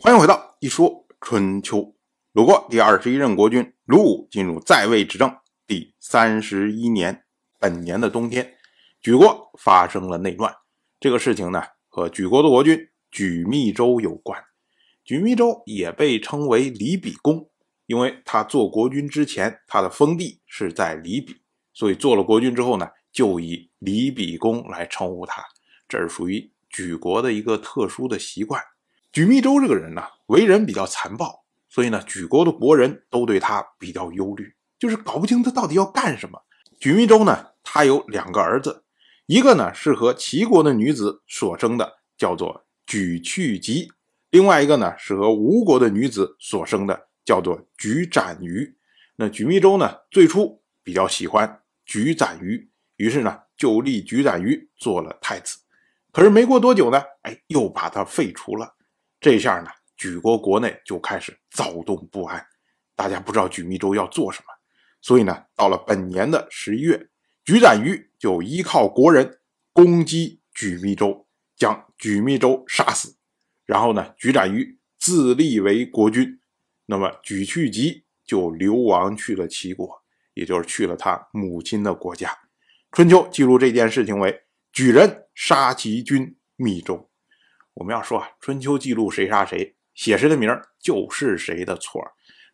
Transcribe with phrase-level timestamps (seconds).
[0.00, 1.92] 欢迎回到一说春秋。
[2.32, 5.36] 鲁国第二十一任国君鲁武进入在位执政
[5.66, 7.24] 第三十一年，
[7.58, 8.54] 本年的冬天，
[9.02, 10.54] 莒国发生了内乱。
[11.00, 14.40] 这个事情呢，和莒国的国君莒密州有关。
[15.04, 17.50] 莒密州也被称为李比公，
[17.86, 21.42] 因为他做国君之前，他的封地是在李比，
[21.74, 25.42] 所以做了国君之后呢，就以李比公来称呼他。
[25.88, 28.62] 这是属于莒国的一个特殊的习惯。
[29.18, 36.40] 莒密周这个人呢，为人比较残暴，所以呢，莒国的国人都对他比较忧虑，就是搞不清他到底要干什么。
[36.78, 38.84] 莒密周呢，他有两个儿子，
[39.26, 43.88] 一个呢是和齐国的女子所生的，叫做莒去疾；
[44.30, 48.76] 另外一个呢是和吴国的女子所生的，叫做莒展于。
[49.16, 55.58] 那莒密周呢，最初比较喜欢莒展于，于是呢就立莒展于做了太子。
[56.12, 58.76] 可是没过多久呢，哎，又把他废除了。
[59.20, 62.44] 这下呢，莒国国内就开始躁动不安，
[62.94, 64.46] 大家不知道莒密州要做什么。
[65.00, 67.08] 所以呢，到了本年的十一月，
[67.44, 69.40] 莒展于就依靠国人
[69.72, 73.16] 攻击莒密州，将莒密州杀死。
[73.66, 76.40] 然后呢，莒展于自立为国君。
[76.86, 80.02] 那么莒去疾就流亡去了齐国，
[80.34, 82.36] 也就是去了他母亲的国家。
[82.92, 84.44] 春秋记录这件事情为。
[84.70, 87.07] 举人杀其君密州，
[87.78, 92.02] 我们要说啊，春秋记录谁杀谁，写谁的名就是谁的错。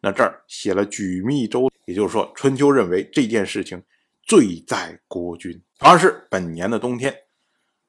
[0.03, 3.83] 那这儿写了举密州，也就是说，春秋认为这件事情
[4.27, 5.58] 罪在国君。
[5.78, 7.14] 同样是本年的冬天，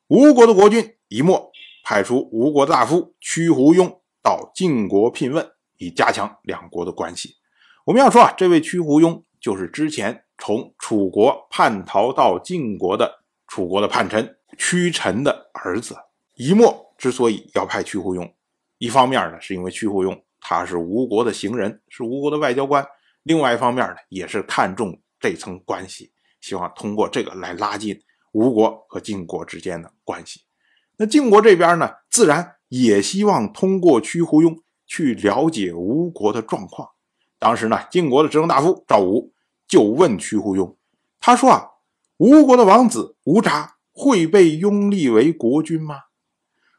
[0.08, 1.52] 吴国的国君一墨
[1.83, 7.36] 派出吴国大夫屈胡庸到晋国聘问，以加强两国的关系。
[7.83, 13.23] 我们要说啊，这位屈胡庸就是之前从楚国叛逃到晋国的。
[13.47, 15.95] 楚国的叛臣屈臣的儿子
[16.33, 18.32] 一墨之所以要派屈胡庸，
[18.78, 22.84] 一方面呢，是因为屈胡庸他是吴国的行人，是吴国的外交官；
[23.24, 28.02] 另外一方面呢，也是看重这层关系，希望通过这个来拉近
[28.32, 30.42] 吴国和晋国之间的关系。
[30.98, 36.89] 那晋国这边呢，自然也希望通过屈胡庸去了解吴国的状况。
[37.39, 39.34] 当时呢，晋国的执政大夫赵武
[39.67, 40.76] 就问屈胡庸，
[41.20, 41.72] 他说啊。
[42.17, 46.04] 吴国的王子吴札会被拥立为国君吗？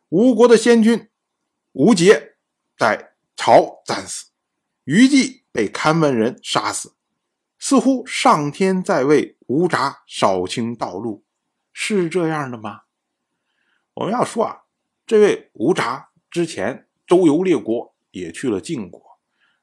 [0.08, 1.10] 吴国的先君
[1.72, 2.36] 吴杰
[2.78, 4.26] 在朝战死，
[4.84, 6.94] 虞姬被看门人杀死，
[7.58, 11.24] 似乎上天在为吴札扫清道路，
[11.72, 12.82] 是这样的吗？
[13.94, 14.62] 我们要说啊，
[15.04, 19.02] 这位吴札之前周游列国，也去了晋国，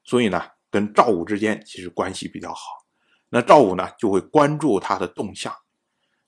[0.03, 2.85] 所以呢，跟赵武之间其实关系比较好。
[3.29, 5.55] 那赵武呢，就会关注他的动向。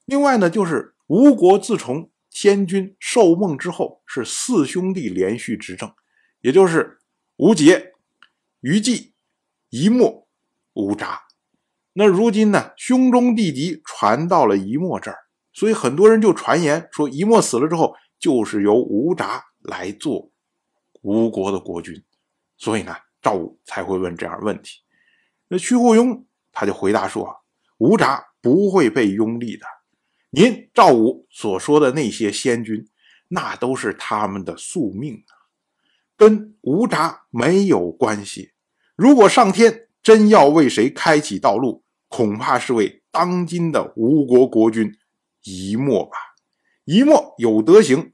[0.05, 5.89] 另外呢，就是吴国自从先君受梦之后，是四兄弟连续执政，
[6.41, 6.99] 也就是
[7.37, 7.93] 吴杰、
[8.59, 9.13] 虞姬、
[9.69, 10.27] 一墨、
[10.73, 11.21] 吴札。
[11.93, 15.17] 那如今呢，兄终弟及传到了一墨这儿，
[15.53, 20.29] 所以很多人就传言说，一墨死了之后，就是由吴札来做
[21.03, 22.03] 吴国的国君。
[22.57, 24.81] 所以呢，赵武才会问这样问题。
[25.47, 27.33] 那屈护庸他就回答说
[27.79, 29.65] ：“吴札不会被拥立的。”
[30.37, 32.85] 您赵武所说的那些先君，
[33.29, 35.31] 那都是他们的宿命啊，
[36.17, 38.51] 跟吴札没有关系。
[38.97, 44.93] 如果上天真要为谁开启道路，恐怕是为当今的吴国国君
[45.43, 46.17] 一墨吧。
[46.83, 48.11] 一墨有德行，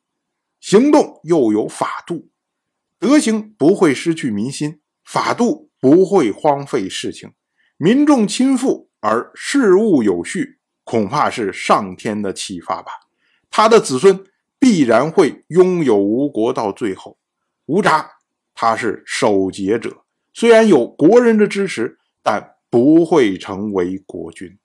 [0.59, 2.29] 行动又有法度，
[2.99, 7.31] 德行不会失去民心，法度不会荒废事情，
[7.77, 10.59] 民众亲附而事务有序。
[10.91, 12.91] 恐怕是上天的启发吧，
[13.49, 14.25] 他的子孙
[14.59, 17.17] 必然会拥有吴国到最后。
[17.67, 18.11] 吴札
[18.53, 20.03] 他是守节者，
[20.33, 24.59] 虽然有国人的支持，但不会成为国君。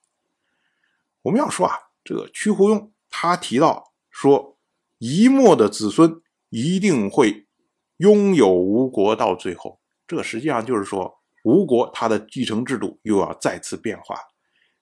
[1.23, 4.59] 我们要说啊，这个屈胡庸他提到说，
[4.99, 7.47] 一墨的子孙一定会
[7.99, 14.19] 拥有吴国到最后，这实际上就是说，吴国他的继承制度又要再次变化，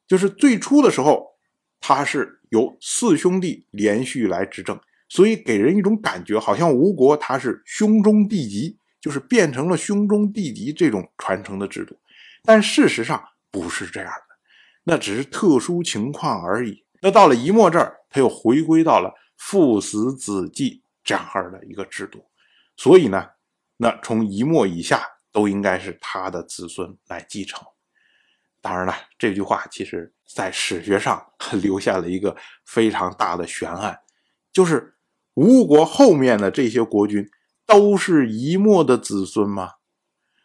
[0.09, 1.34] 就是最初的时候。
[1.87, 11.95] 他是由四兄弟连续来执政，所以给人一种感觉，好像吴国他是兄终弟及，就是变成了兄终弟及这种传承的制度。
[12.43, 14.35] 但事实上不是这样的，
[14.85, 16.83] 那只是特殊情况而已。
[17.03, 22.25] 那到了一墨这儿，他又回归到了父死子继这样的一个制度。
[22.79, 23.29] 所以呢，
[23.77, 27.63] 那从一墨以下都应该是他的子孙来继承。
[28.63, 31.33] 当然了，这句话其实在史学上
[31.63, 34.01] 留下了一个非常大的悬案，
[34.53, 34.97] 就是
[35.35, 37.29] 吴国后面的这些国君
[37.67, 39.73] 都是一墨的子孙吗？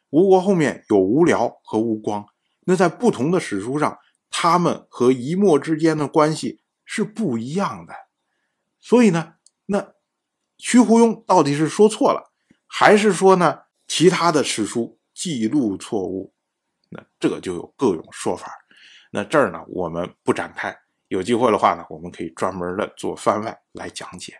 [0.09, 2.25] 吴国后面有吴辽和吴光，
[2.61, 3.99] 那在不同的史书上，
[4.29, 7.93] 他们和一墨之间的关系是不一样的。
[8.79, 9.35] 所以呢，
[9.67, 9.93] 那
[10.57, 12.31] 徐胡庸到底是说错了，
[12.65, 16.33] 还是说呢其他的史书记录错误？
[16.89, 18.58] 那这就有各种说法。
[19.11, 20.77] 那这儿呢，我们不展开。
[21.07, 24.33] 有机会的话呢，我们可以专门的做番外来讲解。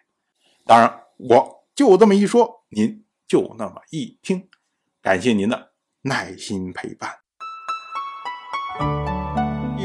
[0.65, 4.47] 当然，我就这么一说，您就那么一听。
[5.01, 5.71] 感谢您的
[6.01, 7.11] 耐心陪伴。《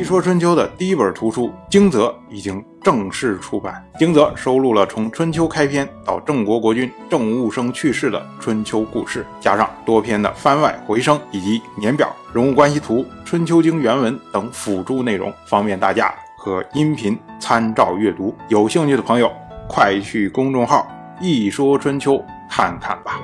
[0.05, 18.35] 说春秋》的第一本图书《惊泽》已经正式出版，《惊泽》收录了从春秋开篇到郑国国君郑务生去世的春秋故事，加上多篇的番外回声以及年表、人物关系图、春秋经原文等辅助内容，方便大家和音频参照阅读。
[18.49, 19.33] 有兴趣的朋友，
[19.69, 20.87] 快去公众号
[21.21, 23.21] “一说春秋”看看吧。